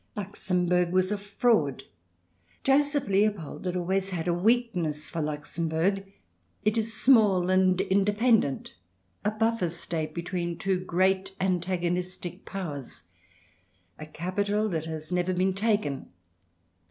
Luxembourg 0.15 0.91
was 0.91 1.11
a 1.11 1.17
fraud. 1.19 1.83
Joseph 2.63 3.07
Leopold 3.07 3.65
had 3.65 3.77
always 3.77 4.09
had 4.09 4.27
a 4.27 4.33
weakness 4.33 5.11
for 5.11 5.21
Luxembourg. 5.21 6.11
It 6.65 6.75
is 6.75 6.91
small 6.99 7.51
and 7.51 7.79
independent; 7.81 8.73
a 9.23 9.29
buffer 9.29 9.69
State 9.69 10.15
between 10.15 10.57
two 10.57 10.79
great 10.83 11.35
antagonistic 11.39 12.45
Powers; 12.45 13.09
a 13.99 14.07
capital 14.07 14.67
that 14.69 14.85
has 14.85 15.11
never 15.11 15.33
been 15.35 15.53
taken. 15.53 16.09